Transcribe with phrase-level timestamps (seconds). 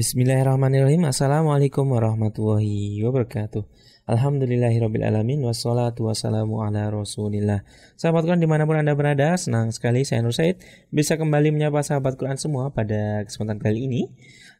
[0.00, 1.04] Bismillahirrahmanirrahim.
[1.04, 3.68] Assalamualaikum warahmatullahi wabarakatuh.
[4.08, 7.68] Alhamdulillahirrabbilalamin Wassalatu wassalamu ala rasulillah.
[8.00, 10.56] Sahabat Quran di mana pun anda berada Senang sekali saya Nur Said
[10.88, 14.08] Bisa kembali menyapa sahabat Quran semua pada kesempatan kali ini.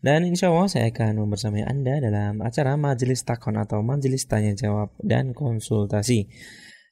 [0.04, 4.92] Dan insya Allah saya akan membersamai anda dalam acara Majelis Takon atau Majelis Tanya Jawab
[5.00, 6.28] dan Konsultasi.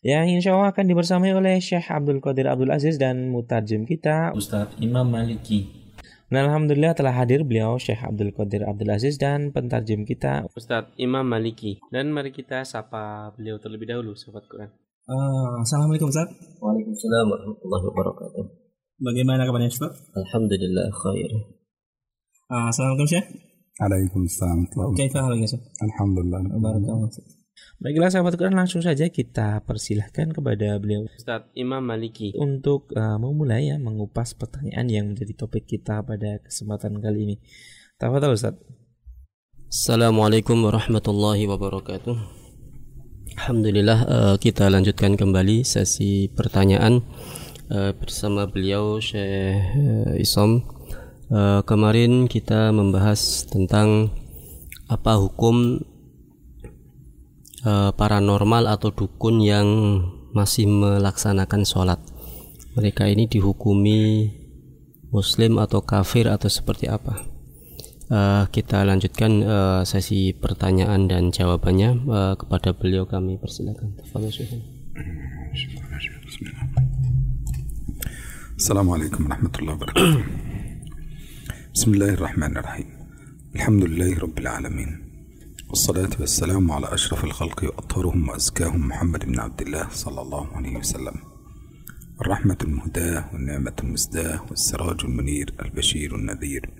[0.00, 4.80] Yang insya Allah akan dibersamai oleh Syekh Abdul Qadir Abdul Aziz dan mutarjem kita Ustadz
[4.80, 5.87] Imam Maliki
[6.28, 11.24] dan Alhamdulillah telah hadir beliau Syekh Abdul Qadir Abdul Aziz dan pentarjem kita Ustadz Imam
[11.24, 11.80] Maliki.
[11.88, 14.68] Dan mari kita sapa beliau terlebih dahulu, Sobat Quran.
[15.08, 16.28] Uh, Assalamualaikum Ustaz.
[16.60, 18.44] Waalaikumsalam warahmatullahi wabarakatuh.
[19.00, 19.96] Bagaimana kabarnya Ustaz?
[20.12, 21.30] Alhamdulillah khair.
[22.52, 23.26] Uh, Assalamualaikum Syekh.
[23.80, 24.58] Waalaikumsalam.
[25.00, 25.64] Kaifa halnya Ustaz?
[25.80, 26.40] Alhamdulillah.
[26.60, 27.37] Barakallahu
[27.78, 33.70] Baiklah sahabat Quran langsung saja kita persilahkan kepada beliau Ustadz Imam Maliki untuk uh, memulai
[33.70, 37.36] ya mengupas pertanyaan yang menjadi topik kita pada kesempatan kali ini.
[37.94, 38.58] Tafadhol Ustadz.
[39.70, 42.18] Assalamualaikum warahmatullahi wabarakatuh.
[43.38, 47.06] Alhamdulillah uh, kita lanjutkan kembali sesi pertanyaan
[47.70, 50.66] uh, bersama beliau Syekh uh, Isom.
[51.30, 54.10] Uh, kemarin kita membahas tentang
[54.90, 55.78] apa hukum
[57.64, 59.66] uh, paranormal atau dukun yang
[60.36, 62.00] masih melaksanakan sholat.
[62.76, 64.30] Mereka ini dihukumi
[65.10, 67.24] muslim atau kafir atau seperti apa?
[68.08, 74.00] Uh, kita lanjutkan uh, sesi pertanyaan dan jawabannya uh, kepada beliau kami persilakan.
[78.58, 80.24] Assalamualaikum warahmatullahi wabarakatuh.
[81.76, 82.88] Bismillahirrahmanirrahim.
[83.54, 85.07] Alhamdulillahi rabbil alamin.
[85.68, 91.14] والصلاة والسلام على أشرف الخلق وأطهرهم وأزكاهم محمد بن عبد الله صلى الله عليه وسلم.
[92.20, 96.70] الرحمة المهداة والنعمة المسداة والسراج المنير البشير النذير.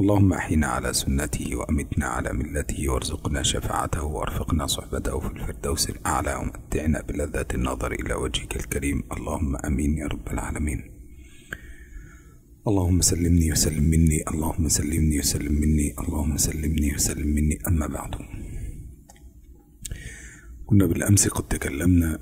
[0.00, 7.02] اللهم أحينا على سنته وأمتنا على ملته وارزقنا شفاعته وأرفقنا صحبته في الفردوس الأعلى ومتعنا
[7.02, 9.02] بلذات النظر إلى وجهك الكريم.
[9.12, 10.95] اللهم أمين يا رب العالمين.
[12.68, 18.14] اللهم سلمني وسلم مني اللهم سلمني وسلم مني اللهم سلمني وسلم مني أما بعد.
[20.66, 22.18] كنا بالأمس قد تكلمنا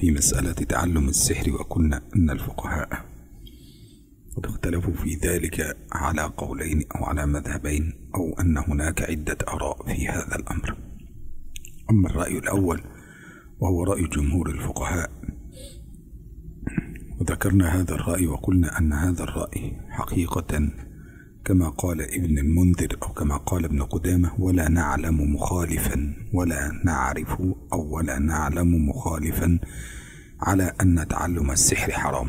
[0.00, 2.88] في مسألة تعلم السحر وقلنا أن الفقهاء
[4.36, 10.08] قد اختلفوا في ذلك على قولين أو على مذهبين أو أن هناك عدة آراء في
[10.08, 10.76] هذا الأمر.
[11.90, 12.80] أما الرأي الأول
[13.60, 15.10] وهو رأي جمهور الفقهاء
[17.24, 20.70] وذكرنا هذا الرأي وقلنا أن هذا الرأي حقيقة
[21.44, 27.40] كما قال ابن المنذر أو كما قال ابن قدامة ولا نعلم مخالفا ولا نعرف
[27.72, 29.58] أو ولا نعلم مخالفا
[30.40, 32.28] على أن تعلم السحر حرام.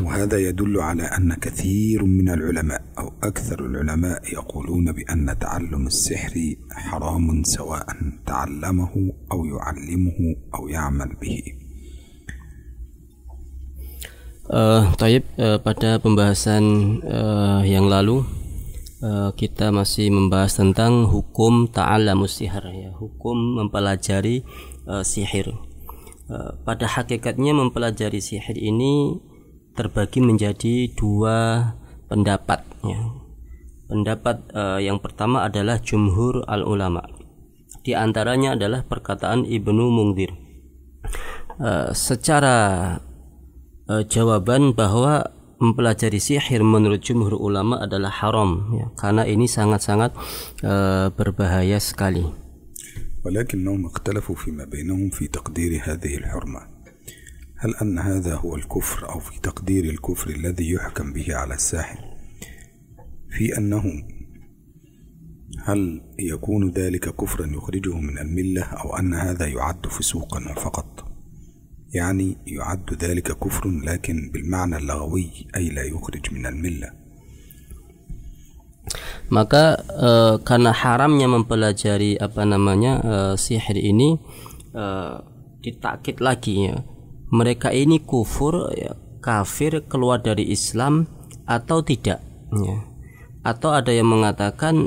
[0.00, 7.42] وهذا يدل على أن كثير من العلماء أو أكثر العلماء يقولون بأن تعلم السحر حرام
[7.42, 7.86] سواء
[8.26, 11.59] تعلمه أو يعلمه أو يعمل به.
[14.50, 18.26] Uh, Taib uh, pada pembahasan uh, yang lalu
[18.98, 24.42] uh, kita masih membahas tentang hukum ta'allamus sihir ya, hukum mempelajari
[24.90, 25.54] uh, sihir.
[26.26, 29.22] Uh, pada hakikatnya mempelajari sihir ini
[29.78, 31.70] terbagi menjadi dua
[32.10, 33.06] pendapat ya.
[33.86, 37.06] Pendapat uh, yang pertama adalah jumhur al ulama.
[37.86, 40.34] Di antaranya adalah perkataan Ibnu Mungdir.
[41.62, 42.98] Uh, secara
[43.90, 45.26] e, jawaban bahwa
[45.58, 50.14] mempelajari sihir menurut jumhur ulama adalah haram ya, karena ini sangat-sangat
[50.62, 50.72] e,
[51.18, 52.22] berbahaya sekali.
[53.24, 56.60] ولكنهم اختلفوا فيما بينهم في تقدير هذه الحرمة.
[57.56, 62.00] هل أن هذا هو الكفر أو في تقدير الكفر الذي يحكم به على الساحر؟
[63.30, 63.84] في أنه
[65.64, 71.09] هل يكون ذلك كفرا يخرجه من الملة أو أن هذا يعد فسوقا فقط؟
[71.95, 77.05] يعني يعد ذلك كفر لكن بالمعنى اللغوي أي لا يخرج من الملة
[79.33, 80.09] maka e,
[80.45, 84.21] karena haramnya mempelajari apa namanya e, sihir ini
[84.69, 84.85] e,
[85.65, 86.85] ditakit lagi ya
[87.33, 88.93] mereka ini kufur ya,
[89.25, 91.09] kafir keluar dari Islam
[91.49, 92.21] atau tidak
[92.53, 92.77] ya.
[93.41, 94.85] atau ada yang mengatakan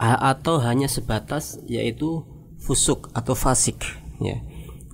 [0.00, 2.24] atau hanya sebatas yaitu
[2.64, 3.84] fusuk atau fasik
[4.24, 4.40] ya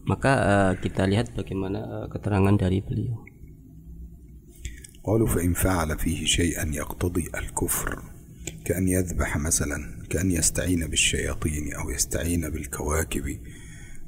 [0.05, 3.25] Maka uh, kita lihat bagaimana uh, keterangan dari beliau.
[5.05, 8.01] قالوا فإن فعل فيه شيئا يقتضي الكفر
[8.65, 13.39] كأن يذبح مثلا كأن يستعين بالشياطين أو يستعين بالكواكب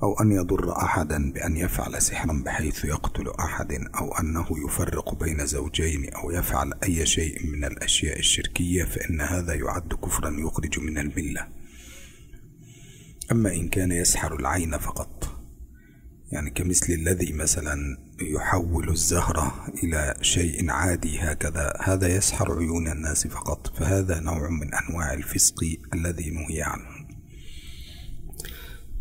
[0.03, 6.09] أو أن يضر أحدا بأن يفعل سحرا بحيث يقتل أحد أو أنه يفرق بين زوجين
[6.13, 11.47] أو يفعل أي شيء من الأشياء الشركية فإن هذا يعد كفرا يخرج من الملة
[13.31, 15.16] أما إن كان يسحر العين فقط
[16.32, 17.76] يعني كمثل الذي مثلا
[18.20, 25.12] يحول الزهرة إلى شيء عادي هكذا هذا يسحر عيون الناس فقط فهذا نوع من أنواع
[25.12, 25.56] الفسق
[25.94, 27.02] الذي نهي عنه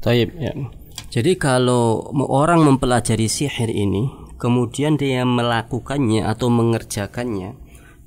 [0.02, 0.50] Taib, ya.
[1.14, 4.10] Jadi kalau orang mempelajari sihir ini,
[4.42, 7.54] kemudian dia melakukannya atau mengerjakannya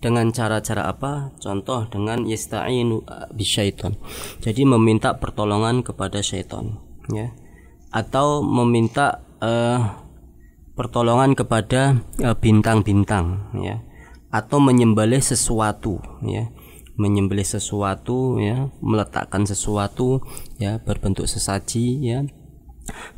[0.03, 1.31] dengan cara-cara apa?
[1.38, 3.94] Contoh dengan yasta'inu bisyaiton.
[4.43, 6.82] Jadi meminta pertolongan kepada syaitan,
[7.15, 7.31] ya.
[7.89, 10.06] Atau meminta uh,
[10.77, 13.81] pertolongan kepada uh, bintang-bintang, ya.
[14.30, 16.53] Atau menyembelih sesuatu, ya.
[17.00, 18.68] Menyembelih sesuatu ya.
[18.83, 20.19] Meletakkan sesuatu
[20.59, 20.83] ya.
[20.83, 22.27] Berbentuk sesaji ya.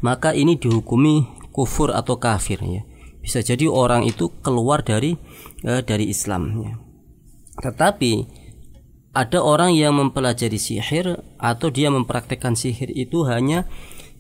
[0.06, 2.85] Maka ini dihukumi kufur atau kafir ya.
[3.25, 5.18] Bisa jadi orang itu keluar dari
[5.65, 6.73] eh, dari Islam ya.
[7.62, 8.13] Tetapi
[9.12, 13.68] ada orang yang mempelajari sihir atau dia mempraktekkan sihir itu hanya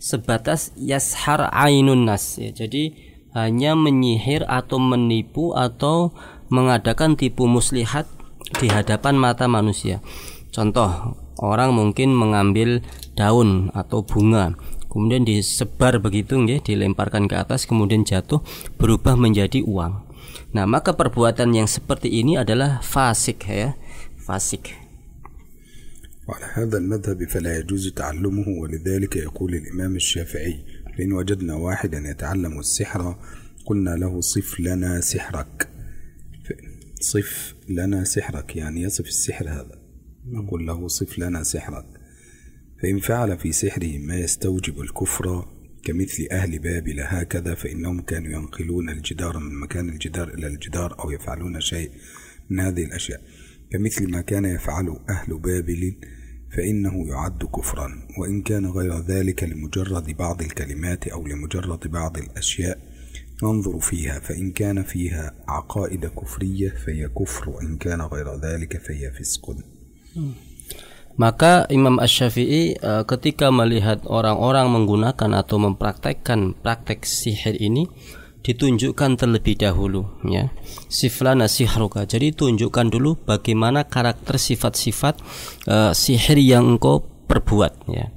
[0.01, 2.97] sebatas yashar ainun nas ya jadi
[3.37, 6.11] hanya menyihir atau menipu atau
[6.51, 8.09] mengadakan tipu muslihat
[8.59, 10.03] di hadapan mata manusia.
[10.51, 12.83] Contoh, orang mungkin mengambil
[13.15, 14.59] daun atau bunga,
[14.91, 18.43] kemudian disebar begitu nggih, dilemparkan ke atas kemudian jatuh
[18.75, 20.03] berubah menjadi uang.
[20.51, 23.79] Nah, maka perbuatan yang seperti ini adalah fasik ya,
[24.19, 24.80] fasik.
[26.27, 30.65] وعلى هذا المذهب فلا يجوز تعلمه ولذلك يقول الإمام الشافعي
[30.97, 33.19] فإن وجدنا واحدا يتعلم السحر
[33.65, 35.69] قلنا له صف لنا سحرك.
[37.01, 39.81] صف لنا سحرك يعني يصف السحر هذا.
[40.25, 41.85] نقول له صف لنا سحرك.
[42.81, 45.47] فإن فعل في سحره ما يستوجب الكفر
[45.83, 51.61] كمثل أهل بابل هكذا فإنهم كانوا ينقلون الجدار من مكان الجدار إلى الجدار أو يفعلون
[51.61, 51.91] شيء
[52.49, 53.21] من هذه الأشياء.
[53.71, 55.95] كمثل ما كان يفعله أهل بابل
[56.57, 57.87] فإنه يعد كفرا
[58.19, 62.77] وإن كان غير ذلك لمجرد بعض الكلمات أو لمجرد بعض الأشياء
[63.43, 69.55] ننظر فيها فإن كان فيها عقائد كفرية فهي كفر وإن كان غير ذلك فهي فسق.
[71.19, 77.91] Maka Imam Ash-Syafi'i uh, ketika melihat orang-orang menggunakan atau mempraktekkan praktek sihir ini
[78.41, 80.49] ditunjukkan terlebih dahulu ya.
[80.89, 82.05] Siflana sihruka.
[82.09, 85.21] Jadi tunjukkan dulu bagaimana karakter sifat-sifat
[85.69, 88.09] uh, sihir yang engkau perbuat ya.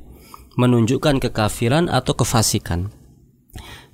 [0.56, 2.94] Menunjukkan kekafiran atau kefasikan.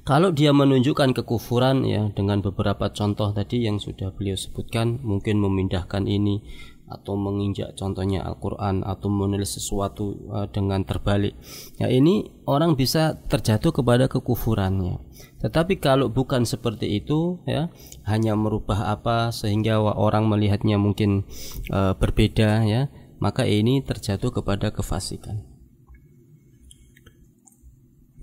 [0.00, 6.08] Kalau dia menunjukkan kekufuran ya dengan beberapa contoh tadi yang sudah beliau sebutkan, mungkin memindahkan
[6.08, 6.40] ini
[6.89, 11.33] atau menginjak contohnya Al-Qur'an atau menulis sesuatu uh, dengan terbalik.
[11.81, 15.01] Ya ini orang bisa terjatuh kepada kekufurannya.
[15.41, 17.73] Tetapi kalau bukan seperti itu ya,
[18.05, 21.25] hanya merubah apa sehingga orang melihatnya mungkin
[21.73, 25.55] uh, berbeda ya, maka ini terjatuh kepada kefasikan.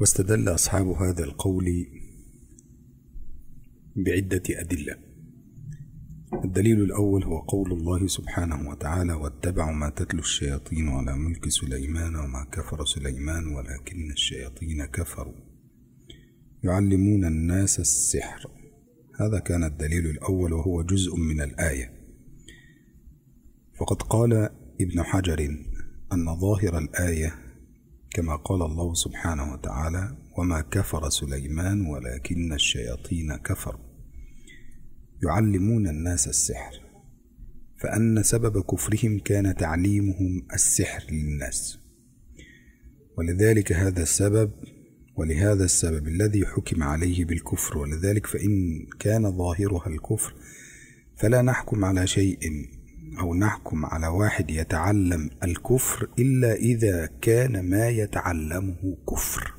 [0.02, 1.86] واستدل أصحاب هذا القول
[3.96, 5.05] بعدة أدلة
[6.33, 12.47] الدليل الأول هو قول الله سبحانه وتعالى واتبعوا ما تتلو الشياطين على ملك سليمان وما
[12.51, 15.33] كفر سليمان ولكن الشياطين كفروا.
[16.63, 18.51] يعلمون الناس السحر.
[19.19, 21.93] هذا كان الدليل الأول وهو جزء من الآية.
[23.79, 24.33] فقد قال
[24.81, 25.57] ابن حجر
[26.13, 27.35] أن ظاهر الآية
[28.09, 33.86] كما قال الله سبحانه وتعالى وما كفر سليمان ولكن الشياطين كفروا.
[35.23, 36.87] يعلمون الناس السحر
[37.81, 41.79] فأن سبب كفرهم كان تعليمهم السحر للناس.
[43.17, 44.51] ولذلك هذا السبب
[45.15, 50.33] ولهذا السبب الذي حكم عليه بالكفر ولذلك فإن كان ظاهرها الكفر
[51.17, 52.39] فلا نحكم على شيء
[53.19, 59.53] أو نحكم على واحد يتعلم الكفر إلا إذا كان ما يتعلمه كفر.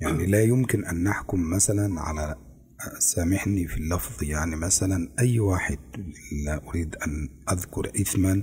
[0.00, 2.36] يعني لا يمكن أن نحكم مثلا على
[2.98, 4.22] سامحني في اللفظ.
[4.22, 5.78] يعني مثلا أي واحد
[6.44, 8.42] لا أريد أن أذكر إثما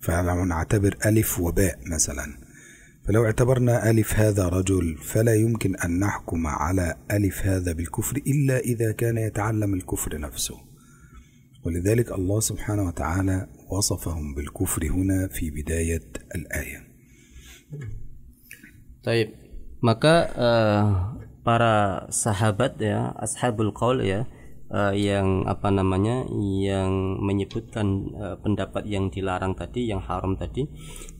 [0.00, 2.38] فلو نعتبر ألف وباء مثلا.
[3.06, 8.92] فلو اعتبرنا ألف هذا رجل فلا يمكن أن نحكم على ألف هذا بالكفر إلا إذا
[8.92, 10.56] كان يتعلم الكفر نفسه.
[11.64, 16.02] ولذلك الله سبحانه وتعالى وصفهم بالكفر هنا في بداية
[16.34, 16.94] الآية.
[19.04, 19.28] طيب
[19.84, 24.24] maka uh, para sahabat ya ashabul qaul ya
[24.72, 30.66] uh, yang apa namanya yang menyebutkan uh, pendapat yang dilarang tadi yang haram tadi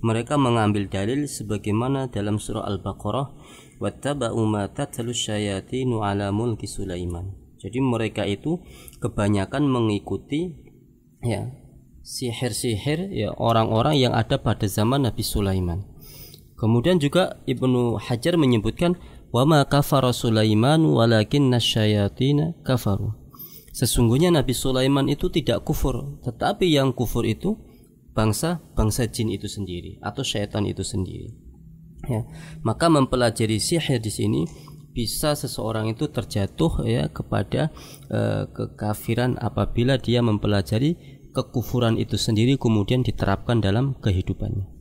[0.00, 3.26] mereka mengambil dalil sebagaimana dalam surah Al-Baqarah
[3.78, 7.36] wattaba'u ma tatlu syayatinu ala mulki Sulaiman.
[7.60, 8.60] Jadi mereka itu
[9.00, 10.52] kebanyakan mengikuti
[11.24, 11.48] ya
[12.04, 15.88] sihir-sihir ya orang-orang yang ada pada zaman Nabi Sulaiman.
[16.54, 19.00] Kemudian juga Ibnu Hajar menyebutkan
[19.34, 23.24] wama kafara Sulaiman walakin nasyayatina kafaru
[23.74, 27.58] Sesungguhnya Nabi Sulaiman itu tidak kufur, tetapi yang kufur itu
[28.14, 31.34] bangsa bangsa jin itu sendiri atau syaitan itu sendiri.
[32.06, 32.22] Ya,
[32.62, 34.46] maka mempelajari sihir di sini
[34.94, 37.74] bisa seseorang itu terjatuh ya kepada
[38.14, 40.94] uh, kekafiran apabila dia mempelajari
[41.34, 44.73] kekufuran itu sendiri kemudian diterapkan dalam kehidupannya.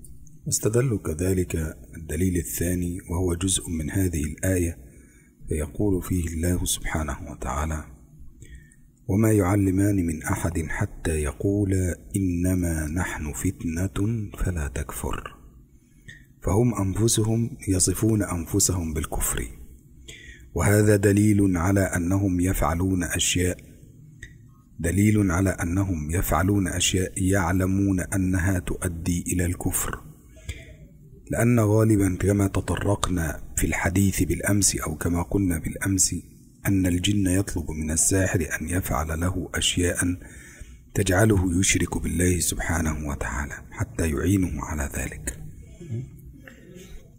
[0.47, 4.77] استدلوا كذلك الدليل الثاني وهو جزء من هذه الآية
[5.50, 7.83] فيقول فيه الله سبحانه وتعالى
[9.07, 15.35] وما يعلمان من أحد حتى يقولا إنما نحن فتنة فلا تكفر
[16.43, 19.47] فهم أنفسهم يصفون أنفسهم بالكفر
[20.53, 23.57] وهذا دليل على أنهم يفعلون أشياء
[24.79, 30.12] دليل على أنهم يفعلون أشياء يعلمون أنها تؤدي إلى الكفر.
[31.33, 36.14] لان غالبا كما تطرقنا في الحديث بالامس او كما قلنا بالامس
[36.66, 39.97] أن الجن يطلب من الساحر أن يفعل له أشياء
[40.95, 45.38] تجعله يشرك بالله سبحانه وتعالى حتى يعينه على ذلك.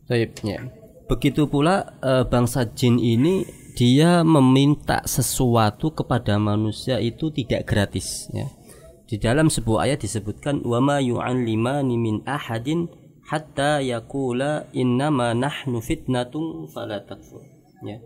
[0.10, 0.66] Baik, ya.
[1.06, 3.46] Begitu pula e, bangsa jin ini
[3.78, 8.50] dia meminta sesuatu kepada manusia itu tidak gratis ya.
[9.06, 12.90] Di dalam sebuah ayat disebutkan wa ma yu'allimani min ahadin
[13.29, 17.41] hatta yaqula innama nahnu fitnatun fala takfur
[17.85, 18.01] ya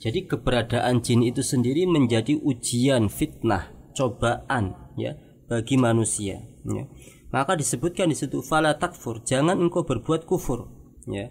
[0.00, 5.12] jadi keberadaan jin itu sendiri menjadi ujian fitnah, cobaan ya
[5.44, 6.84] bagi manusia ya.
[7.28, 8.74] Maka disebutkan di situ fala
[9.22, 10.72] jangan engkau berbuat kufur
[11.04, 11.28] ya.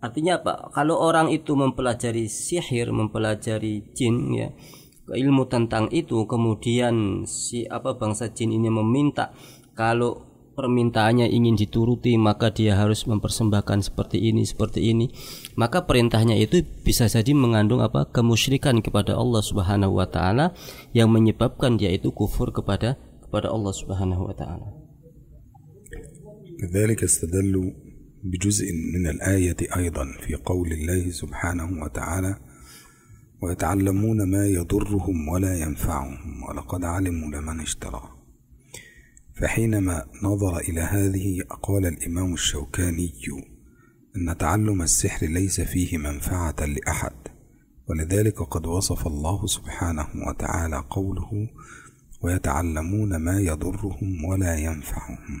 [0.00, 0.72] Artinya apa?
[0.72, 4.48] Kalau orang itu mempelajari sihir, mempelajari jin ya,
[5.12, 9.30] ilmu tentang itu kemudian si apa bangsa jin ini meminta
[9.76, 15.13] kalau permintaannya ingin dituruti maka dia harus mempersembahkan seperti ini seperti ini
[15.53, 20.57] maka perintahnya itu bisa jadi mengandung apa kemusyrikan kepada Allah Subhanahu wa taala
[20.97, 24.69] yang menyebabkan dia itu kufur kepada kepada Allah Subhanahu wa taala
[26.57, 27.69] كذلك استدلوا
[28.23, 32.37] بجزء من الآية أيضا في قول الله سبحانه وتعالى
[33.41, 38.09] ويتعلمون ما يضرهم ولا ينفعهم ولقد علموا لمن اشتراه
[39.42, 43.12] فحينما نظر إلى هذه قال الإمام الشوكاني
[44.16, 47.12] أن تعلم السحر ليس فيه منفعة لأحد
[47.88, 51.48] ولذلك قد وصف الله سبحانه وتعالى قوله
[52.22, 55.40] ويتعلمون ما يضرهم ولا ينفعهم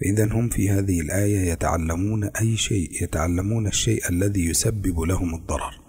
[0.00, 5.83] فإذا هم في هذه الآية يتعلمون أي شيء يتعلمون الشيء الذي يسبب لهم الضرر.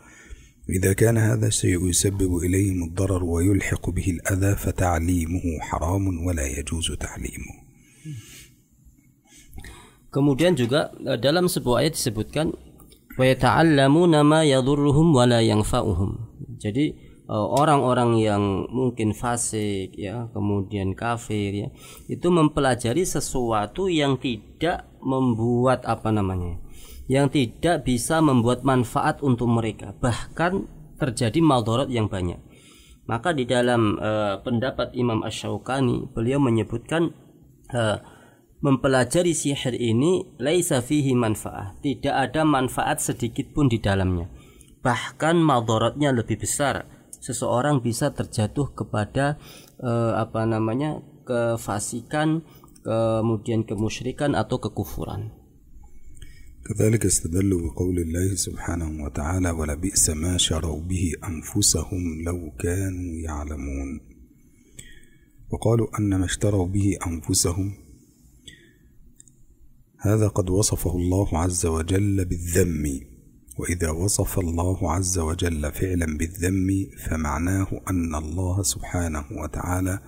[0.71, 7.55] إذا كان هذا الشيء يسبب إليهم الضرر ويلحق به الأذى فتعليمه حرام ولا يجوز تعليمه
[10.11, 12.51] Kemudian juga e, dalam sebuah ayat disebutkan
[13.15, 16.19] wa yata'allamuna ma yadhurruhum wa la yanfa'uhum.
[16.59, 16.99] Jadi
[17.31, 18.43] e, orang-orang yang
[18.75, 21.69] mungkin fasik ya, kemudian kafir ya,
[22.11, 26.59] itu mempelajari sesuatu yang tidak membuat apa namanya?
[27.06, 30.66] Yang tidak bisa membuat manfaat untuk mereka bahkan
[30.98, 32.42] terjadi maldorot yang banyak.
[33.06, 37.14] Maka di dalam uh, pendapat Imam Ash-Shawqani beliau menyebutkan
[37.70, 38.02] uh,
[38.66, 41.78] mempelajari sihir ini laisa fihi manfaat.
[41.86, 44.26] Tidak ada manfaat sedikit pun di dalamnya.
[44.82, 46.90] Bahkan maldorotnya lebih besar.
[47.22, 49.38] Seseorang bisa terjatuh kepada
[49.82, 52.46] uh, apa namanya kefasikan
[52.86, 55.45] kemudian kemusyrikan atau kekufuran
[56.68, 64.00] كذلك استدلوا بقول الله سبحانه وتعالى ولبئس ما شروا به أنفسهم لو كانوا يعلمون.
[65.50, 67.74] وقالوا أن ما اشتروا به أنفسهم
[70.00, 73.00] هذا قد وصفه الله عز وجل بالذم.
[73.58, 80.00] وإذا وصف الله عز وجل فعلا بالذم فمعناه أن الله سبحانه وتعالى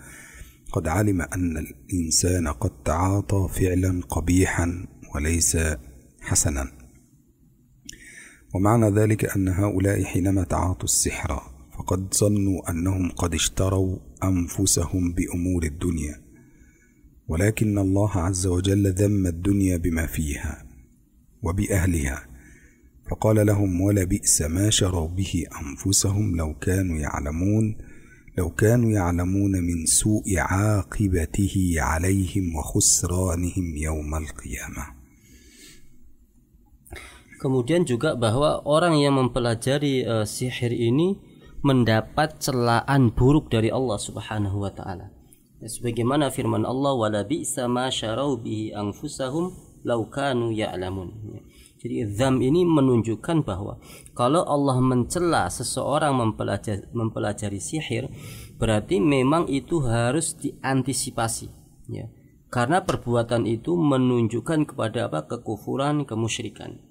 [0.72, 5.58] قد علم أن الإنسان قد تعاطى فعلا قبيحا وليس
[6.28, 6.72] حسنا.
[8.54, 11.42] ومعنى ذلك أن هؤلاء حينما تعاطوا السحر
[11.78, 16.22] فقد ظنوا أنهم قد اشتروا أنفسهم بأمور الدنيا
[17.28, 20.66] ولكن الله عز وجل ذم الدنيا بما فيها
[21.44, 22.28] وبأهلها
[23.12, 27.78] فقال لهم ولبئس ما شروا به أنفسهم لو كانوا يعلمون
[28.38, 34.97] لو كانوا يعلمون من سوء عاقبته عليهم وخسرانهم يوم القيامة.
[37.38, 41.22] Kemudian juga bahwa orang yang mempelajari uh, sihir ini
[41.62, 45.14] mendapat celaan buruk dari Allah Subhanahu wa taala.
[45.58, 49.54] Ya, sebagaimana firman Allah wala bi'sa ma syarau bihi anfusahum
[49.86, 51.10] law kanu ya'lamun.
[51.34, 51.42] Ya.
[51.78, 53.78] Jadi zam ini menunjukkan bahwa
[54.18, 58.10] kalau Allah mencela seseorang mempelajari, mempelajari sihir
[58.58, 61.54] berarti memang itu harus diantisipasi
[61.86, 62.10] ya.
[62.50, 66.87] Karena perbuatan itu menunjukkan kepada apa kekufuran, kemusyrikan.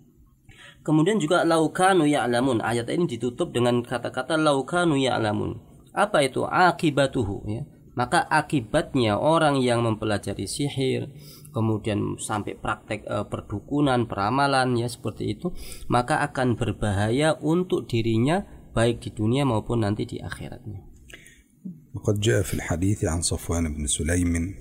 [0.85, 2.61] Kemudian juga laukanu ya'lamun.
[2.65, 5.61] Ayat ini ditutup dengan kata-kata laukanu ya'lamun.
[5.93, 7.63] Apa itu akibatuhu ya?
[7.91, 11.11] Maka akibatnya orang yang mempelajari sihir,
[11.51, 15.51] kemudian sampai praktek e, perdukunan, peramalan ya seperti itu,
[15.91, 20.91] maka akan berbahaya untuk dirinya baik di dunia maupun nanti di akhiratnya.
[21.93, 24.55] وقد جاء في الحديث عن صفوان بن سليم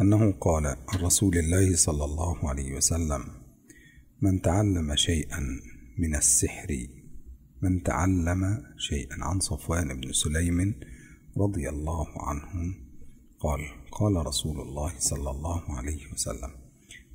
[0.00, 3.35] أنه قال عن رسول الله صلى الله عليه وسلم
[4.21, 5.39] من تعلم شيئا
[5.97, 6.87] من السحر
[7.61, 9.17] من تعلم شيئا.
[9.21, 10.75] عن صفوان بن سليم
[11.37, 12.75] رضي الله عنه
[13.39, 13.59] قال
[13.91, 16.51] قال رسول الله صلى الله عليه وسلم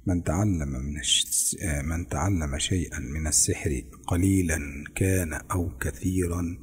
[0.06, 1.00] من تعلم من
[1.85, 6.59] من تعلم شيئا من السحر قليلا كان أو كثيرا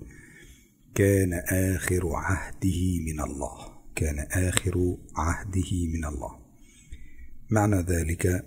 [0.96, 1.34] كان
[1.74, 3.58] آخر عهده من الله
[3.96, 6.40] كان آخر عهده من الله.
[7.50, 8.46] معنى ذلك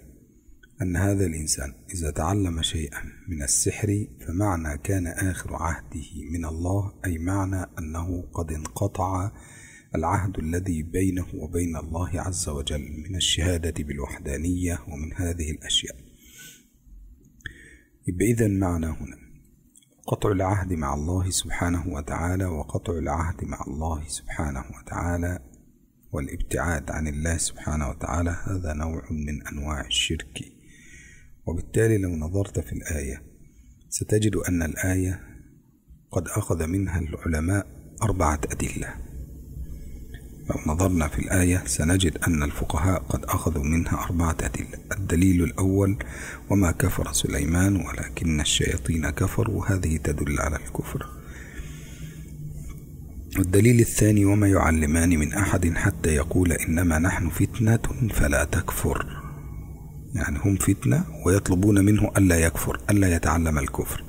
[0.83, 7.19] أن هذا الإنسان إذا تعلم شيئا من السحر فمعنى كان آخر عهده من الله أي
[7.19, 9.31] معنى أنه قد انقطع
[9.95, 15.97] العهد الذي بينه وبين الله عز وجل من الشهادة بالوحدانية ومن هذه الأشياء.
[18.21, 19.17] إذا معنى هنا
[20.07, 25.39] قطع العهد مع الله سبحانه وتعالى وقطع العهد مع الله سبحانه وتعالى
[26.13, 30.52] والابتعاد عن الله سبحانه وتعالى هذا نوع من أنواع الشرك.
[31.47, 33.23] وبالتالي لو نظرت في الآية
[33.89, 35.21] ستجد أن الآية
[36.11, 37.67] قد أخذ منها العلماء
[38.03, 38.95] أربعة أدلة.
[40.51, 44.79] لو نظرنا في الآية سنجد أن الفقهاء قد أخذوا منها أربعة أدلة.
[44.93, 45.97] الدليل الأول
[46.51, 51.07] وما كفر سليمان ولكن الشياطين كفروا وهذه تدل على الكفر.
[53.39, 59.22] والدليل الثاني وما يعلمان من أحد حتى يقول إنما نحن فتنة فلا تكفر.
[60.15, 64.05] يعني هم فتنة ويطلبون منه ألا يكفر ألا يتعلم الكفر.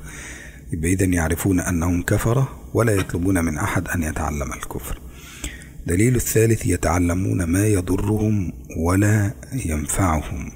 [0.74, 5.00] يبقى إذا يعرفون أنهم كفرة ولا يطلبون من أحد أن يتعلم الكفر.
[5.88, 9.34] دليل الثالث يتعلمون ما يضرهم ولا
[9.66, 10.52] ينفعهم.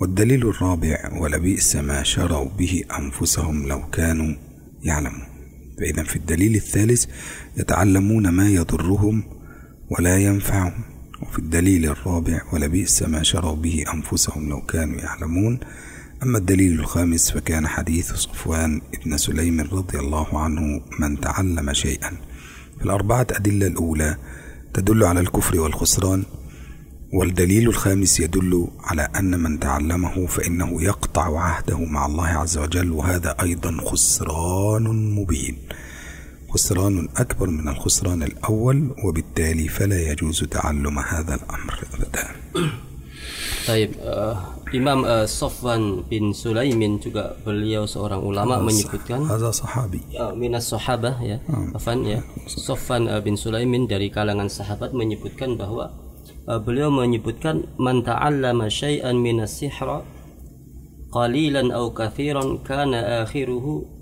[0.00, 4.34] والدليل الرابع ولبئس ما شروا به أنفسهم لو كانوا
[4.82, 5.26] يعلمون.
[5.78, 7.06] فإذا في الدليل الثالث
[7.56, 9.24] يتعلمون ما يضرهم
[9.90, 10.95] ولا ينفعهم.
[11.28, 15.58] وفي الدليل الرابع ولبئس ما شروا به أنفسهم لو كانوا يعلمون
[16.22, 22.12] أما الدليل الخامس فكان حديث صفوان ابن سليم رضي الله عنه من تعلم شيئا
[22.80, 24.16] فالأربعة أدلة الأولى
[24.74, 26.22] تدل على الكفر والخسران
[27.12, 33.36] والدليل الخامس يدل على أن من تعلمه فإنه يقطع عهده مع الله عز وجل وهذا
[33.42, 35.56] أيضا خسران مبين.
[36.56, 42.24] خسران أكبر من الخسران الأول وبالتالي فلا يجوز تعلم هذا الأمر أبدا
[43.68, 44.34] طيب uh,
[44.72, 51.20] Imam uh, Sofwan bin Sulaimin juga beliau seorang ulama menyebutkan هذا صحابي uh, minas sahabah
[51.20, 51.44] ya
[51.76, 55.92] Afan ya Sofwan uh, bin Sulaimin dari kalangan sahabat menyebutkan bahwa
[56.48, 60.08] uh, beliau menyebutkan man ta'allama syai'an minas sihra
[61.12, 63.95] qalilan aw kathiran kana akhiruhu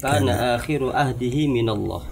[0.00, 2.08] karena akhiru ahdihi minallah.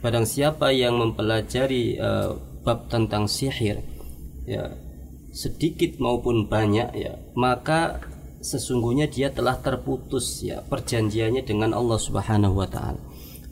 [0.00, 3.84] Barang siapa yang mempelajari uh, bab tentang sihir
[4.48, 4.72] ya
[5.34, 8.00] sedikit maupun banyak ya maka
[8.44, 13.00] sesungguhnya dia telah terputus ya perjanjiannya dengan Allah Subhanahu wa taala.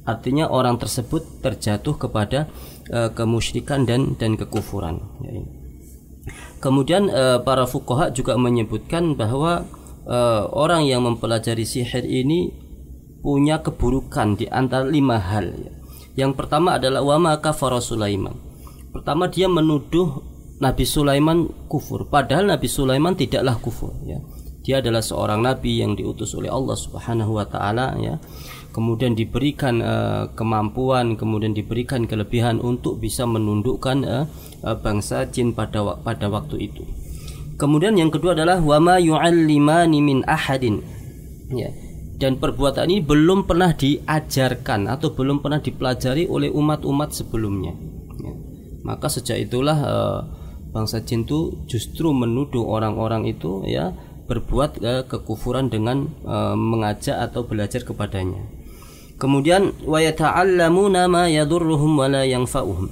[0.02, 2.50] Artinya orang tersebut terjatuh kepada
[2.90, 5.42] uh, kemusyrikan dan dan kekufuran ya.
[6.62, 9.66] Kemudian uh, para fuqaha juga menyebutkan bahwa
[10.06, 12.61] uh, orang yang mempelajari sihir ini
[13.22, 15.54] punya keburukan di antara lima hal.
[15.54, 15.72] Ya.
[16.26, 18.36] Yang pertama adalah wama kafara Sulaiman.
[18.92, 20.20] Pertama dia menuduh
[20.60, 23.96] Nabi Sulaiman kufur, padahal Nabi Sulaiman tidaklah kufur.
[24.04, 24.20] Ya.
[24.62, 28.22] Dia adalah seorang nabi yang diutus oleh Allah Subhanahu wa taala ya.
[28.70, 34.24] Kemudian diberikan uh, kemampuan, kemudian diberikan kelebihan untuk bisa menundukkan uh,
[34.80, 36.86] bangsa jin pada pada waktu itu.
[37.58, 40.80] Kemudian yang kedua adalah wama yu'allimani min ahadin
[41.52, 41.68] Ya.
[42.22, 47.74] Dan perbuatan ini belum pernah diajarkan atau belum pernah dipelajari oleh umat-umat sebelumnya.
[48.22, 48.32] Ya.
[48.86, 50.18] Maka sejak itulah uh,
[50.70, 53.90] bangsa jin itu justru menuduh orang-orang itu ya
[54.30, 58.38] berbuat uh, kekufuran dengan uh, mengajak atau belajar kepadanya.
[59.18, 62.86] Kemudian wa yata'allamuna ma yadurruhum wa la yanfa'uhum.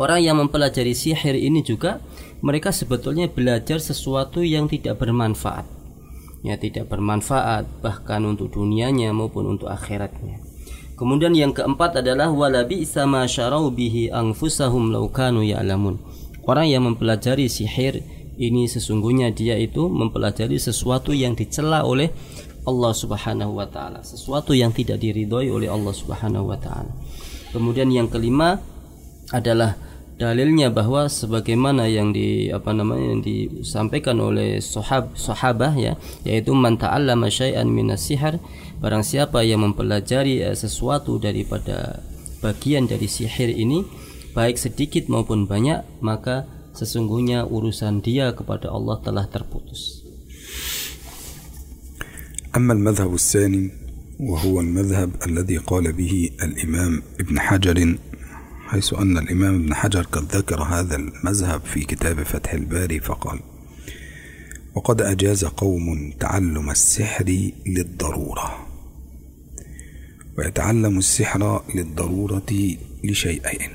[0.00, 2.00] Orang yang mempelajari sihir ini juga
[2.40, 5.75] mereka sebetulnya belajar sesuatu yang tidak bermanfaat.
[6.44, 10.38] Ya, tidak bermanfaat bahkan untuk dunianya maupun untuk akhiratnya.
[10.96, 16.00] Kemudian yang keempat adalah walabi sama syarau bihi anfusahum law kanu ya'lamun.
[16.46, 18.00] Orang yang mempelajari sihir
[18.40, 22.12] ini sesungguhnya dia itu mempelajari sesuatu yang dicela oleh
[22.66, 26.90] Allah Subhanahu wa taala, sesuatu yang tidak diridhoi oleh Allah Subhanahu wa taala.
[27.54, 28.58] Kemudian yang kelima
[29.30, 29.78] adalah
[30.21, 36.77] dalilnya bahwa sebagaimana yang di apa namanya yang disampaikan oleh sahab sahabah ya yaitu man
[36.77, 38.37] ta'allama syai'an minas sihar
[38.77, 42.05] barang siapa yang mempelajari uh, sesuatu daripada
[42.45, 43.81] bagian dari sihir ini
[44.37, 46.45] baik sedikit maupun banyak maka
[46.77, 50.05] sesungguhnya urusan dia kepada Allah telah terputus
[52.51, 53.71] أما المذهب الثاني
[54.19, 57.95] وهو المذهب الذي قال به الإمام ابن حجر
[58.66, 63.40] حيث أن الإمام ابن حجر قد ذكر هذا المذهب في كتاب فتح الباري فقال
[64.74, 68.66] وقد أجاز قوم تعلم السحر للضرورة
[70.38, 73.70] ويتعلم السحر للضرورة لشيئين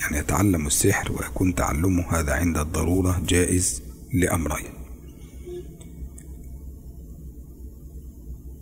[0.00, 3.82] يعني يتعلم السحر ويكون تعلمه هذا عند الضرورة جائز
[4.14, 4.72] لأمرين.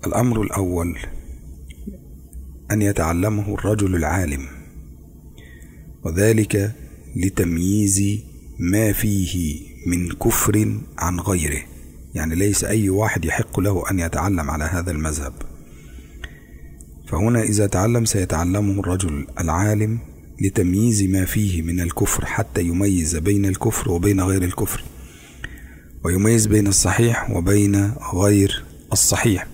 [0.06, 0.98] الأمر الأول
[2.72, 4.46] أن يتعلمه الرجل العالم
[6.04, 6.74] وذلك
[7.16, 8.18] لتمييز
[8.58, 11.62] ما فيه من كفر عن غيره.
[12.14, 15.32] يعني ليس أي واحد يحق له أن يتعلم على هذا المذهب.
[17.08, 19.98] فهنا إذا تعلم سيتعلمه الرجل العالم
[20.40, 24.82] لتمييز ما فيه من الكفر حتى يميز بين الكفر وبين غير الكفر
[26.04, 29.51] ويميز بين الصحيح وبين غير الصحيح.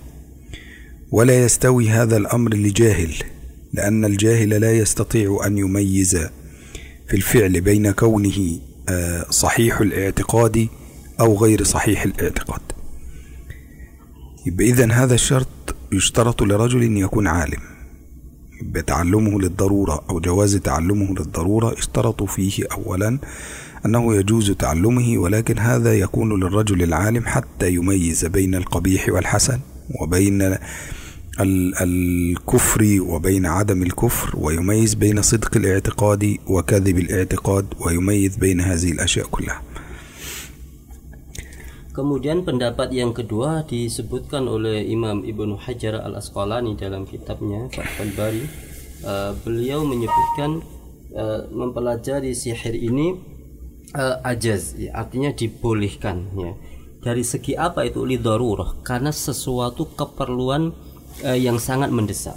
[1.11, 3.13] ولا يستوي هذا الأمر لجاهل
[3.73, 6.15] لأن الجاهل لا يستطيع أن يميز
[7.07, 8.59] في الفعل بين كونه
[9.29, 10.67] صحيح الاعتقاد
[11.19, 12.61] أو غير صحيح الاعتقاد.
[14.59, 17.59] اذا هذا الشرط يشترط لرجل ان يكون عالم.
[18.63, 23.19] بتعلمه للضرورة أو جواز تعلمه للضرورة اشترطوا فيه اولا
[23.85, 29.59] أنه يجوز تعلمه ولكن هذا يكون للرجل العالم حتى يميز بين القبيح والحسن
[30.01, 30.57] وبين
[31.40, 39.62] الكفر وبين عدم الكفر ويميز بين صدق الاعتقاد وكذب الاعتقاد ويميز بين هذه الأشياء كلها
[41.94, 48.42] Kemudian pendapat yang kedua disebutkan oleh Imam Ibnu Hajar Al Asqalani dalam kitabnya Fathul Bari.
[49.06, 50.58] Uh, beliau menyebutkan
[51.14, 53.14] uh, mempelajari sihir ini
[53.94, 56.34] uh, ajaz, ya, artinya dibolehkan.
[56.34, 56.58] Ya.
[56.98, 58.82] Dari segi apa itu lidorurah?
[58.82, 60.74] Karena sesuatu keperluan
[61.25, 62.35] uh, yang sangat mendesak.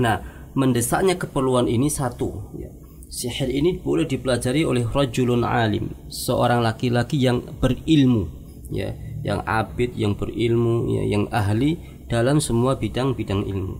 [0.00, 0.22] Nah,
[0.54, 2.54] mendesaknya keperluan ini satu.
[2.58, 2.70] Ya.
[3.10, 10.16] Sihir ini boleh dipelajari oleh rajulun alim, seorang laki-laki yang berilmu ya yang abid yang
[10.16, 13.76] berilmu ya yang ahli dalam semua bidang-bidang ilmu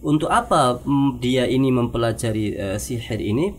[0.00, 0.80] untuk apa
[1.20, 3.52] dia ini mempelajari uh, sihir ini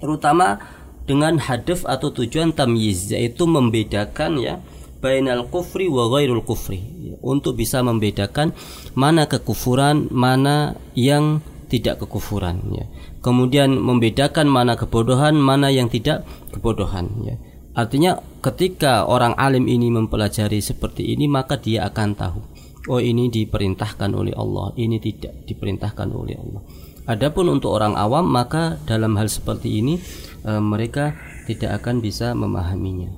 [0.00, 0.56] terutama
[1.04, 4.64] dengan hadaf atau tujuan tamyiz yaitu membedakan ya
[5.04, 6.80] bainal kufri wa ghairul kufri
[7.20, 8.52] untuk bisa membedakan
[8.96, 12.86] mana kekufuran, mana yang tidak kekufuran ya.
[13.20, 17.36] Kemudian membedakan mana kebodohan, mana yang tidak kebodohan ya.
[17.76, 22.40] Artinya ketika orang alim ini mempelajari seperti ini maka dia akan tahu
[22.88, 26.62] oh ini diperintahkan oleh Allah, ini tidak diperintahkan oleh Allah.
[27.10, 29.98] Adapun untuk orang awam maka dalam hal seperti ini
[30.46, 31.18] e, mereka
[31.50, 33.10] tidak akan bisa memahaminya.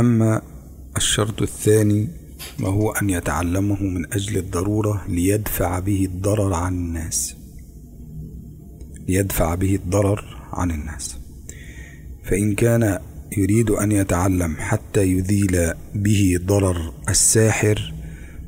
[0.00, 0.40] Amma
[0.96, 2.08] الشرط الثاني
[2.60, 7.36] وهو أن يتعلمه من أجل الضرورة ليدفع به الضرر عن الناس.
[9.08, 11.16] ليدفع به الضرر عن الناس.
[12.24, 12.98] فإن كان
[13.36, 17.94] يريد أن يتعلم حتى يذيل به ضرر الساحر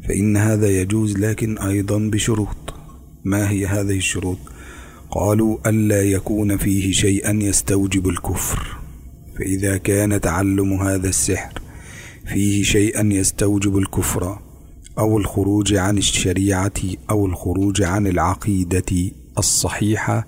[0.08, 2.74] فإن هذا يجوز لكن أيضا بشروط.
[3.24, 4.38] ما هي هذه الشروط؟
[5.10, 8.76] قالوا ألا يكون فيه شيئا يستوجب الكفر.
[9.38, 11.61] فإذا كان تعلم هذا السحر
[12.26, 14.38] فيه شيئا يستوجب الكفر
[14.98, 16.80] أو الخروج عن الشريعة
[17.10, 20.26] أو الخروج عن العقيدة الصحيحة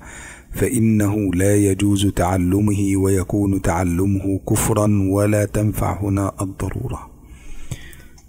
[0.52, 7.14] فإنه لا يجوز تعلمه ويكون تعلمه كفرا ولا تنفع هنا الضرورة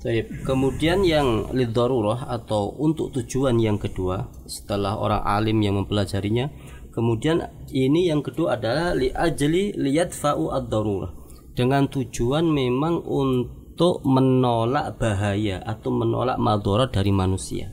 [0.05, 6.53] Baik, kemudian yang lidarurah atau untuk tujuan yang kedua setelah orang alim yang mempelajarinya,
[6.93, 7.41] kemudian
[7.73, 11.24] ini yang kedua adalah li ajli liyadfa'u ad-darurah.
[11.55, 17.71] Dengan tujuan memang untuk menolak bahaya atau menolak madarat dari manusia.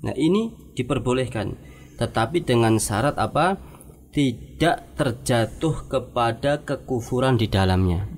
[0.00, 1.54] Nah, ini diperbolehkan.
[2.00, 3.60] Tetapi dengan syarat apa?
[4.08, 8.08] Tidak terjatuh kepada kekufuran di dalamnya.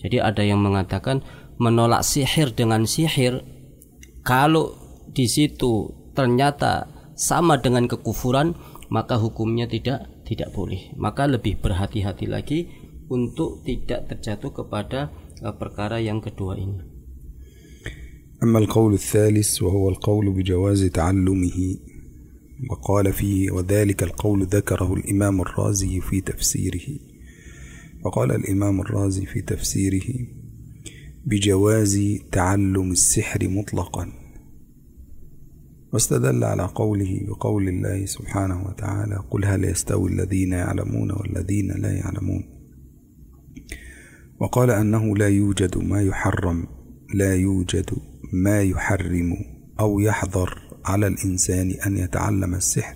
[0.00, 1.20] Jadi ada yang mengatakan
[1.56, 3.40] menolak sihir dengan sihir
[4.20, 4.76] kalau
[5.12, 8.52] di situ ternyata sama dengan kekufuran
[8.92, 12.68] maka hukumnya tidak tidak boleh maka lebih berhati-hati lagi
[13.08, 15.10] untuk tidak terjatuh kepada
[15.42, 16.96] uh, perkara yang kedua ini.
[18.42, 21.76] أما القول الثالث وهو القول بجواز تعلمه
[22.70, 26.88] وقال فيه وذلك القول ذكره الإمام الرازي في تفسيره.
[28.04, 30.08] وقال الإمام الرازي في تفسيره
[31.26, 32.00] بجواز
[32.32, 34.12] تعلم السحر مطلقا.
[35.92, 42.55] واستدل على قوله بقول الله سبحانه وتعالى قل هل يستوي الذين يعلمون والذين لا يعلمون.
[44.40, 46.66] وقال أنه لا يوجد ما يحرم
[47.14, 47.90] لا يوجد
[48.32, 49.36] ما يحرم
[49.80, 52.94] أو يحظر على الإنسان أن يتعلم السحر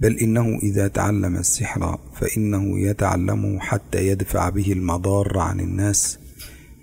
[0.00, 6.18] بل إنه إذا تعلم السحر فإنه يتعلمه حتى يدفع به المضار عن الناس.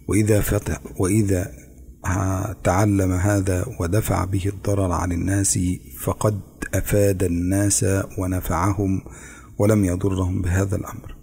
[0.08, 1.52] وإذا فتح وإذا
[2.64, 5.60] تعلم هذا ودفع به الضرر عن الناس
[6.00, 6.40] فقد
[6.74, 7.86] أفاد الناس
[8.18, 9.02] ونفعهم
[9.58, 11.16] ولم يضرهم بهذا الأمر.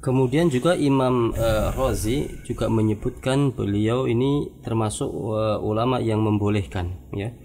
[0.00, 7.36] Kemudian juga Imam uh, Razi juga menyebutkan beliau ini termasuk uh, ulama yang membolehkan ya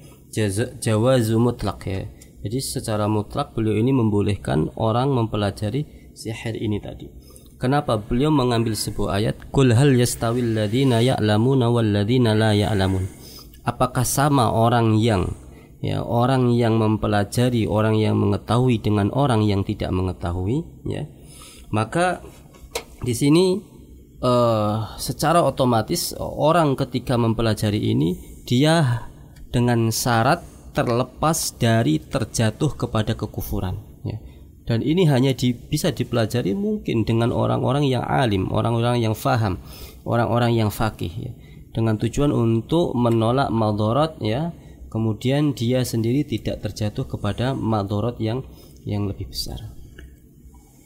[0.79, 2.07] jawazu mutlak ya.
[2.47, 7.11] Jadi secara mutlak beliau ini membolehkan orang mempelajari sihir ini tadi.
[7.59, 13.07] Kenapa beliau mengambil sebuah ayat Kul hal yastawil ladina ya'lamuna wal ladina la ya'lamun
[13.63, 15.31] Apakah sama orang yang
[15.79, 21.05] ya orang yang mempelajari orang yang mengetahui dengan orang yang tidak mengetahui ya
[21.69, 22.25] maka
[23.05, 23.61] di sini
[24.25, 29.05] uh, secara otomatis orang ketika mempelajari ini dia
[29.53, 30.41] dengan syarat
[30.75, 34.17] terlepas dari terjatuh kepada kekufuran ya.
[34.67, 39.61] dan ini hanya di, bisa dipelajari mungkin dengan orang-orang yang alim orang-orang yang faham
[40.03, 41.31] orang-orang yang fakih ya.
[41.71, 44.51] dengan tujuan untuk menolak madorot ya
[44.91, 48.43] kemudian dia sendiri tidak terjatuh kepada madorot yang
[48.83, 49.74] yang lebih besar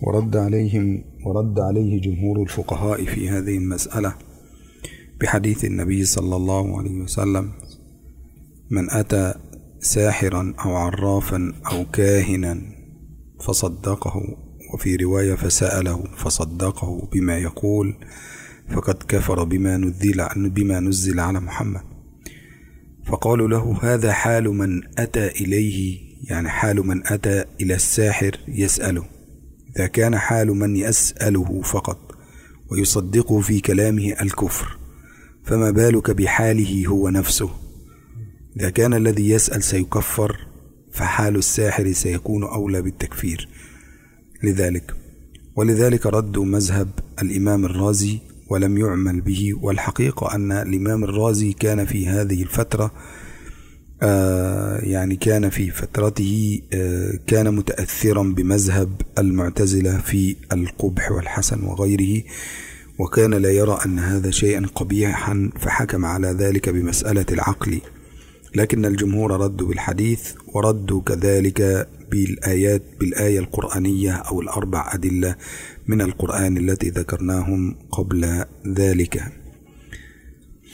[0.01, 4.15] ورد عليهم ورد عليه جمهور الفقهاء في هذه المسألة
[5.21, 7.51] بحديث النبي صلى الله عليه وسلم
[8.71, 9.33] من أتى
[9.79, 12.61] ساحرا أو عرافا أو كاهنا
[13.41, 14.21] فصدقه
[14.73, 17.95] وفي رواية فسأله فصدقه بما يقول
[18.69, 21.81] فقد كفر بما نزل بما نزل على محمد
[23.05, 29.18] فقالوا له هذا حال من أتى إليه؟ يعني حال من أتى إلى الساحر يسأله.
[29.79, 32.15] إذا كان حال من يسأله فقط
[32.71, 34.77] ويصدقه في كلامه الكفر
[35.43, 37.49] فما بالك بحاله هو نفسه؟
[38.57, 40.47] إذا كان الذي يسأل سيكفر
[40.91, 43.49] فحال الساحر سيكون أولى بالتكفير.
[44.43, 44.93] لذلك
[45.55, 46.89] ولذلك ردوا مذهب
[47.21, 52.91] الإمام الرازي ولم يعمل به والحقيقة أن الإمام الرازي كان في هذه الفترة
[54.83, 62.23] يعني كان في فترته آه، كان متأثرا بمذهب المعتزلة في القبح والحسن وغيره
[62.99, 67.81] وكان لا يرى أن هذا شيئا قبيحا فحكم على ذلك بمسألة العقل.
[68.55, 75.35] لكن الجمهور ردوا بالحديث وردوا كذلك بالآيات بالآية القرآنية أو الأربع أدلة
[75.87, 79.23] من القرآن التي ذكرناهم قبل ذلك.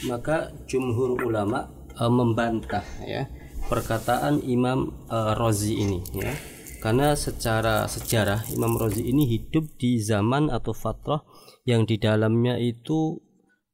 [0.08, 3.28] Maka jumhur ulama uh, membantah ya
[3.66, 6.34] perkataan Imam uh, Rozi ini ya.
[6.84, 11.26] Karena secara sejarah Imam Rozi ini hidup di zaman atau fatrah
[11.66, 13.18] yang di dalamnya itu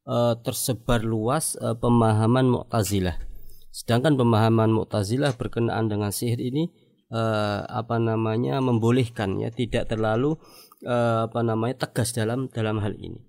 [0.08, 3.20] uh, tersebar luas uh, pemahaman Mu'tazilah.
[3.68, 6.72] Sedangkan pemahaman Mu'tazilah berkenaan dengan sihir ini
[7.12, 10.40] uh, apa namanya membolehkan ya tidak terlalu
[10.88, 13.20] uh, apa namanya tegas dalam dalam hal ini.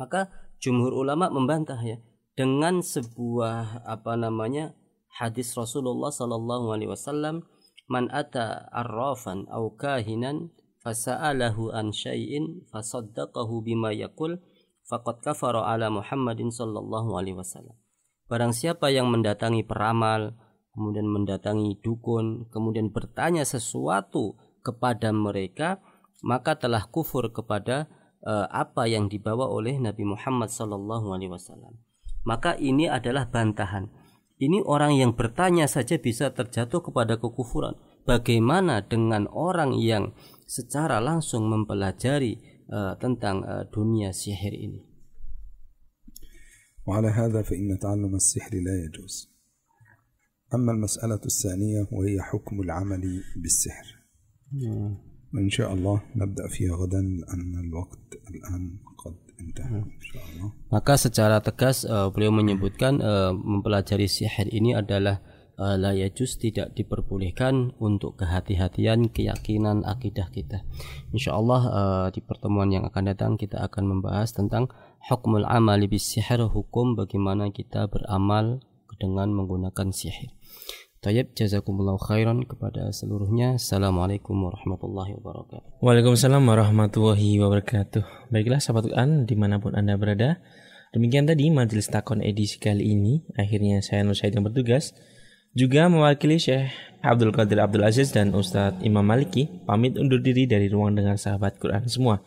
[0.00, 0.32] Maka
[0.64, 2.00] jumhur ulama membantah ya
[2.40, 4.72] dengan sebuah apa namanya
[5.20, 7.44] hadis Rasulullah sallallahu alaihi wasallam
[7.84, 10.48] man ata arrafan au kahinan
[10.80, 14.40] fasa'alahu an syai'in fasaddaqahu bima yaqul
[14.88, 17.76] faqad kafara ala Muhammadin sallallahu alaihi wasallam.
[18.24, 20.32] Barang siapa yang mendatangi peramal
[20.72, 25.84] kemudian mendatangi dukun kemudian bertanya sesuatu kepada mereka
[26.24, 27.84] maka telah kufur kepada
[28.24, 31.76] uh, apa yang dibawa oleh Nabi Muhammad sallallahu alaihi wasallam
[32.25, 33.87] maka ini adalah bantahan.
[34.35, 37.79] Ini orang yang bertanya saja bisa terjatuh kepada kekufuran.
[38.03, 40.11] Bagaimana dengan orang yang
[40.43, 44.95] secara langsung mempelajari uh, tentang uh, dunia sihir ini?
[46.85, 49.35] وعلى هذا فإن تعلم السحر لا يجوز
[50.53, 53.87] أما المسألة الثانية وهي حكم العمل بالسحر
[55.33, 58.79] وإن شاء الله نبدأ فيها غدا لأن الوقت الآن
[60.70, 65.22] maka secara tegas uh, beliau menyebutkan uh, mempelajari sihir ini adalah
[65.60, 70.64] eh, uh, layajus tidak diperbolehkan untuk kehati-hatian keyakinan akidah kita.
[71.12, 74.72] Insyaallah uh, di pertemuan yang akan datang kita akan membahas tentang
[75.04, 78.64] hukmul amali bisihir hukum bagaimana kita beramal
[79.00, 80.32] dengan menggunakan sihir.
[81.00, 83.56] Tayyib jazakumullah khairan kepada seluruhnya.
[83.56, 85.80] Assalamualaikum warahmatullahi wabarakatuh.
[85.80, 88.28] Waalaikumsalam warahmatullahi wabarakatuh.
[88.28, 90.44] Baiklah sahabat Quran di mana pun anda berada.
[90.92, 93.24] Demikian tadi majelis takon edisi kali ini.
[93.32, 94.92] Akhirnya saya Nur Said yang bertugas.
[95.56, 96.68] Juga mewakili Syekh
[97.00, 101.56] Abdul Qadir Abdul Aziz dan Ustadz Imam Maliki pamit undur diri dari ruang dengar sahabat
[101.56, 102.20] Quran semua.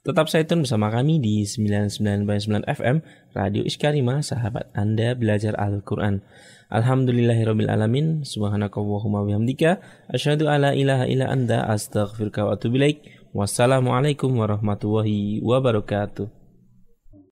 [0.00, 2.24] Tetap saya tune bersama kami di 99.9
[2.64, 3.04] FM
[3.36, 6.24] Radio Iskarima Sahabat Anda Belajar Al-Quran.
[6.72, 8.24] Alhamdulillahirabbil alamin.
[8.24, 9.76] Subhanakallahumma bihamdika
[10.08, 13.12] asyhadu alla ilaha illa anta astaghfiruka wa atubu ilaik.
[13.36, 16.39] Wassalamualaikum warahmatullahi wabarakatuh.